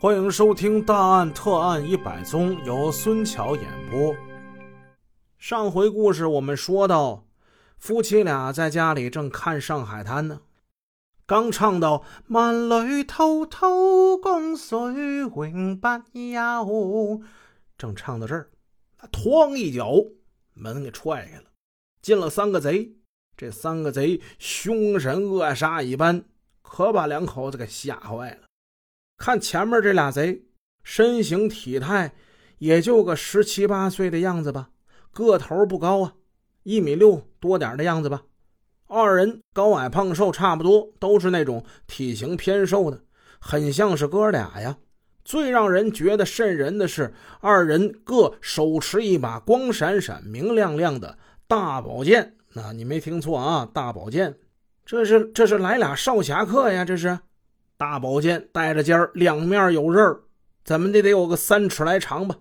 [0.00, 4.14] 欢迎收听《大案特案一百宗》，由孙桥演播。
[5.38, 7.26] 上回故事我们说到，
[7.78, 10.42] 夫妻俩在家里正看《上海滩》呢，
[11.26, 13.68] 刚唱到“万里滔滔
[14.22, 17.22] 江水永不休”，
[17.76, 18.50] 正唱到这儿，
[18.96, 19.92] 他哐一脚
[20.54, 21.46] 门给踹开了，
[22.00, 22.92] 进了三个贼。
[23.36, 26.24] 这三个贼凶神恶煞一般，
[26.62, 28.47] 可把两口子给吓坏了。
[29.18, 30.44] 看前面这俩贼，
[30.84, 32.12] 身形体态
[32.58, 34.70] 也就个十七八岁的样子吧，
[35.10, 36.14] 个头不高啊，
[36.62, 38.22] 一米六多点的样子吧。
[38.86, 43.02] 二人高矮胖瘦差不多，都是那种体型偏瘦的，
[43.40, 44.78] 很像是哥俩呀。
[45.24, 52.36] 最让人觉得瘆人的是，二人各手持一把光闪闪、明亮亮的大宝剑。
[52.54, 54.38] 那你没听错啊，大宝剑，
[54.86, 57.18] 这是这是来俩少侠客呀，这是。
[57.78, 60.22] 大宝剑带着尖儿，两面有刃儿，
[60.64, 62.34] 怎么的得有个三尺来长吧？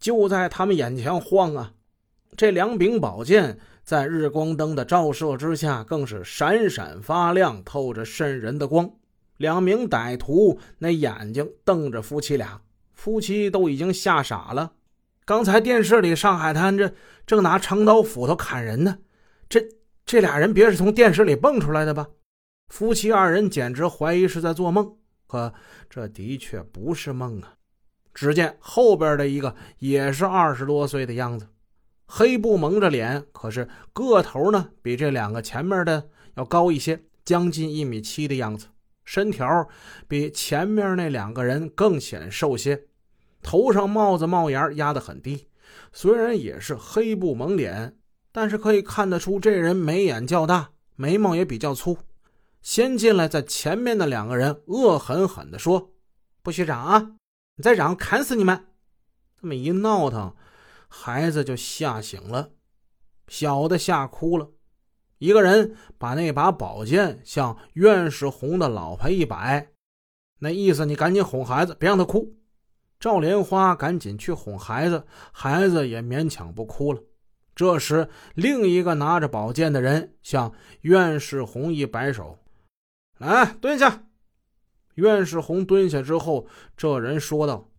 [0.00, 1.74] 就在他们眼前晃啊！
[2.38, 8.90] 这两柄宝剑在日光灯的照射之下，更是闪闪发亮，透着渗人的光。
[9.36, 12.62] 两名歹徒那眼睛瞪着夫妻俩，
[12.94, 14.72] 夫妻都已经吓傻了。
[15.26, 16.94] 刚才电视里上海滩这
[17.26, 18.96] 正拿长刀斧头砍人呢，
[19.50, 19.62] 这
[20.06, 22.08] 这俩人别是从电视里蹦出来的吧？
[22.72, 25.52] 夫妻二人简直怀疑是在做梦，可
[25.90, 27.52] 这的确不是梦啊！
[28.14, 31.48] 只见后边的一个也是二十多岁的样子，
[32.06, 38.68] 黑布蒙着脸，可是个头呢比这两个前面的要高一些，将近一米七的样子，
[39.04, 39.68] 身条
[40.08, 42.84] 比前面那两个人更显瘦些，
[43.42, 45.46] 头上帽子帽檐压得很低，
[45.92, 47.98] 虽然也是黑布蒙脸，
[48.32, 51.98] 但是可以看得出这人眉眼较大，眉毛也比较粗。
[52.62, 55.94] 先进来，在前面的两个人恶狠狠地说
[56.42, 57.16] ：“不许嚷啊！
[57.56, 58.66] 你再嚷，砍死你们！”
[59.40, 60.36] 这么一闹腾，
[60.86, 62.50] 孩子就吓醒了，
[63.26, 64.48] 小的吓哭了。
[65.18, 69.72] 一个人把那把宝剑向院士红的老婆一摆，
[70.38, 72.36] 那意思你赶紧哄孩子，别让他哭。
[73.00, 77.00] 赵莲花赶紧去哄孩子，孩子也勉强不哭了。
[77.56, 82.38] 这时，另一个拿着宝剑的人向院士红一摆手。
[83.22, 84.04] 来，蹲下。
[84.96, 86.46] 院士红蹲下之后，
[86.76, 87.70] 这人说道：“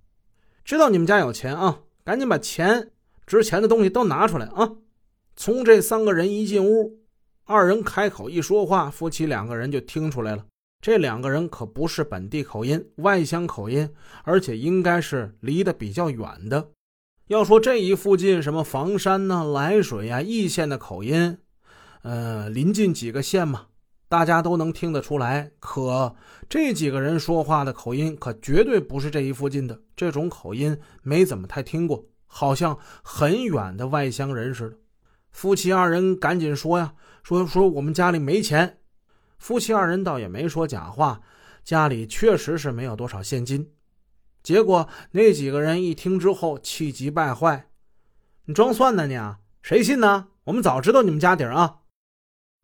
[0.64, 2.92] 知道你们家有钱啊，赶紧把钱、
[3.28, 4.72] 值钱的东西都拿出来啊！”
[5.36, 7.00] 从这三个人一进屋，
[7.44, 10.46] 二人开口一说话，夫妻两个人就听出来了。
[10.82, 13.90] 这两个人可不是本地口音，外乡口音，
[14.24, 16.72] 而且应该是离得比较远的。
[17.28, 21.38] 要说这一附近什么房山呐、涞水呀、易县的口音，
[22.02, 23.68] 呃，临近几个县嘛。
[24.14, 26.16] 大家都能听得出来，可
[26.48, 29.82] 这几个人说话的口音可绝对不是这一附近的。
[29.96, 34.78] 这种口音没怎么太听过，好像很远的外乡人似的。
[35.32, 38.78] 夫妻二人赶紧说呀：“说说我们家里没钱。”
[39.40, 41.20] 夫妻二人倒也没说假话，
[41.64, 43.68] 家里确实是没有多少现金。
[44.44, 47.68] 结果那几个人一听之后，气急败坏
[48.46, 49.40] ：“你装蒜呢你啊？
[49.64, 50.28] 谁信呢？
[50.44, 51.80] 我们早知道你们家底儿啊！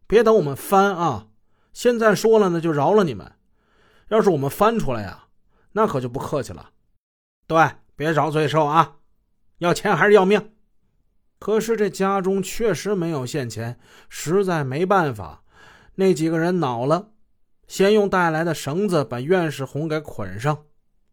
[0.06, 1.26] 别等我们翻啊！”
[1.74, 3.32] 现在说了呢，就饶了你们。
[4.10, 5.26] 要是我们翻出来呀，
[5.74, 6.72] 那可就不客气了。
[7.48, 8.98] 对，别找罪受啊！
[9.60, 10.52] 要钱还是要命？
[11.38, 15.44] 可是这家中确实没有现钱，实在没办法。
[15.96, 17.12] 那几个人恼了，
[17.68, 20.66] 先用带来的绳子把院士红给捆上。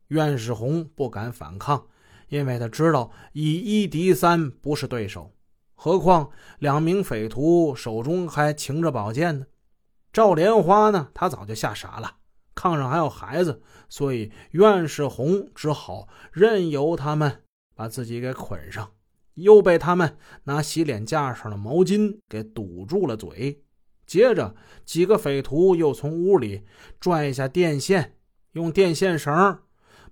[0.09, 1.87] 院士红不敢反抗，
[2.29, 5.33] 因为他知道以一敌三不是对手，
[5.75, 9.47] 何况两名匪徒手中还擎着宝剑呢。
[10.17, 11.11] 赵莲花呢？
[11.13, 12.11] 他早就吓傻了，
[12.55, 13.61] 炕上还有孩子，
[13.91, 17.43] 所以院士红只好任由他们
[17.75, 18.93] 把自己给捆上，
[19.35, 23.63] 又被他们拿洗脸架上的毛巾给堵住了嘴。
[24.07, 24.55] 接着，
[24.87, 26.65] 几个匪徒又从屋里
[26.99, 28.17] 拽下电线，
[28.53, 29.59] 用电线绳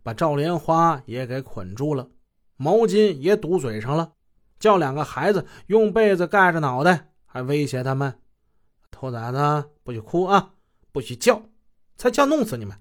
[0.03, 2.11] 把赵莲花也给捆住了，
[2.59, 4.13] 毛巾也堵嘴上了，
[4.59, 8.19] 叫两个孩子用被子盖着脑袋，还威胁他们。
[8.95, 10.53] 偷崽子不许哭啊，
[10.93, 11.43] 不许叫，
[11.97, 12.79] 才叫弄死你们！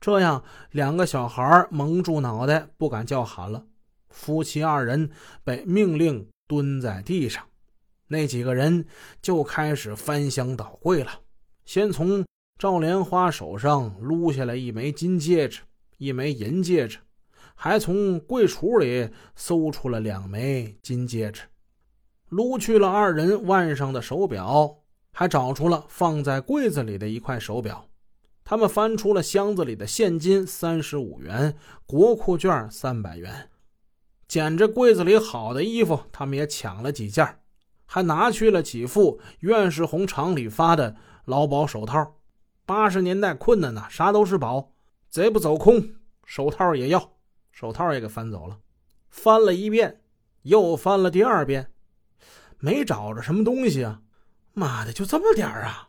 [0.00, 0.42] 这样，
[0.72, 3.64] 两个小孩蒙住脑袋，不敢叫喊了。
[4.08, 5.10] 夫妻二人
[5.44, 7.46] 被命令蹲在地上，
[8.08, 8.84] 那几个人
[9.22, 11.20] 就开始翻箱倒柜了。
[11.64, 12.24] 先从
[12.58, 15.60] 赵莲花手上撸下来一枚金戒指，
[15.98, 16.98] 一枚银戒指，
[17.54, 21.42] 还从柜橱里搜出了两枚金戒指，
[22.30, 24.79] 撸去了二人腕上的手表。
[25.20, 27.90] 还找出了放在柜子里的一块手表，
[28.42, 33.50] 他们翻出了箱子里的现金三十五元，国库券三百元，
[34.26, 37.38] 捡着柜子里好的衣服，他们也抢了几件，
[37.84, 40.96] 还拿去了几副院士红厂里发的
[41.26, 42.14] 劳保手套。
[42.64, 44.72] 八十年代困难呐，啥都是宝，
[45.10, 47.12] 贼不走空，手套也要，
[47.52, 48.56] 手套也给翻走了。
[49.10, 50.00] 翻了一遍，
[50.44, 51.70] 又翻了第二遍，
[52.58, 54.00] 没找着什么东西啊！
[54.52, 55.88] 妈的，就这么点儿啊！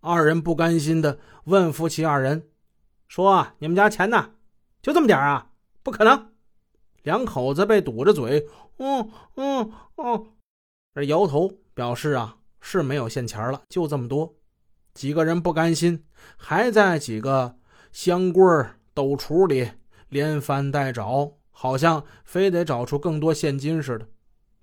[0.00, 2.48] 二人不甘心的问夫妻二人
[3.08, 4.30] ：“说你们家钱呢？
[4.80, 5.50] 就这么点儿啊？
[5.82, 6.30] 不可能！”
[7.02, 8.46] 两口子被堵着嘴，
[8.78, 10.26] 嗯嗯嗯，
[10.94, 14.34] 这摇头表示啊是没有现钱了，就这么多。
[14.94, 16.04] 几个人不甘心，
[16.36, 17.56] 还在几个
[17.92, 19.70] 箱柜儿、斗橱里
[20.08, 24.08] 连翻带找，好像非得找出更多现金似的。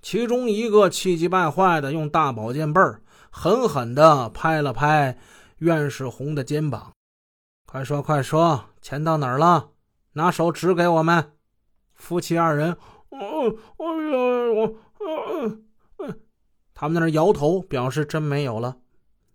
[0.01, 3.01] 其中一个气急败坏的用大宝剑背儿。
[3.37, 5.17] 狠狠地拍了拍
[5.57, 6.93] 院士红的肩膀
[7.67, 9.71] ，“快说快说，钱到哪儿了？
[10.13, 11.33] 拿手指给我们。”
[11.93, 12.77] 夫妻二人
[13.11, 15.65] ，“嗯，哎呀，我，嗯
[15.97, 16.19] 嗯，
[16.73, 18.77] 他们在那摇头，表示真没有了。”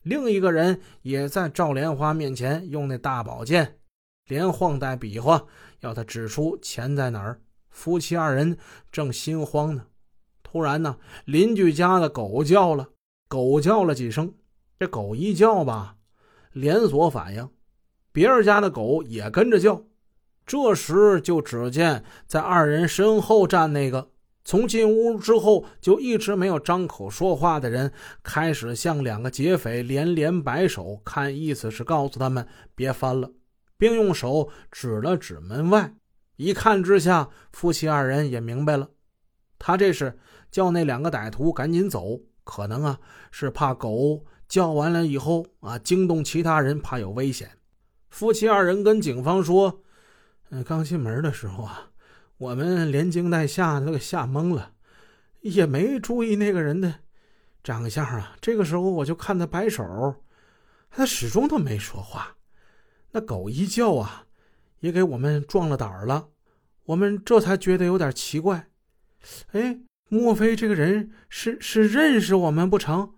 [0.02, 3.80] 另一个人也在赵莲花面前用那大宝剑
[4.24, 5.44] 连晃带比划，
[5.80, 7.38] 要他指出钱在哪儿。
[7.68, 8.56] 夫妻二人
[8.90, 9.84] 正心慌呢，
[10.42, 12.88] 突然呢，邻居家的狗叫了。
[13.30, 14.34] 狗叫了几声，
[14.76, 15.94] 这狗一叫吧，
[16.50, 17.48] 连锁反应，
[18.10, 19.84] 别人家的狗也跟着叫。
[20.44, 24.10] 这时就只见在二人身后站那个
[24.44, 27.92] 从进屋之后就一直没有张口说话的人，
[28.24, 32.44] 开始向两个劫匪连连摆手，看意思是告诉他们
[32.74, 33.30] 别翻了，
[33.78, 35.94] 并用手指了指门外。
[36.34, 38.88] 一看之下，夫妻二人也明白了，
[39.56, 40.18] 他这是
[40.50, 42.18] 叫那两个歹徒赶紧走。
[42.50, 42.98] 可能啊，
[43.30, 47.48] 是怕狗叫完了以后啊惊动其他人，怕有危险。
[48.08, 49.82] 夫妻二人跟警方说
[50.50, 51.90] ：“嗯，刚进门的时候啊，
[52.38, 54.72] 我们连惊带吓都给吓懵了，
[55.42, 56.92] 也没注意那个人的
[57.62, 58.36] 长相啊。
[58.40, 60.16] 这个时候我就看他摆手，
[60.90, 62.36] 他始终都没说话。
[63.12, 64.26] 那狗一叫啊，
[64.80, 66.26] 也给我们壮了胆了。
[66.86, 68.66] 我们这才觉得有点奇怪。
[69.52, 69.78] 哎。”
[70.10, 73.14] 莫非这个人是是认识我们不成？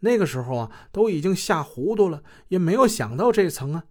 [0.00, 3.84] 那个时候啊，都已经吓糊涂了，也没有想到这层啊。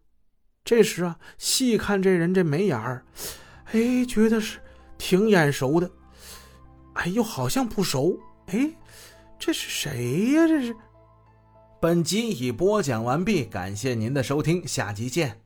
[0.66, 3.06] 这时啊，细看这人这眉眼儿，
[3.72, 4.60] 哎，觉得是
[4.98, 5.90] 挺眼熟的，
[6.96, 8.20] 哎，又好像不熟。
[8.48, 8.70] 哎，
[9.40, 10.46] 这是谁呀？
[10.46, 10.76] 这是。
[11.80, 15.43] 本集已播讲完毕，感谢您的收听，下集见。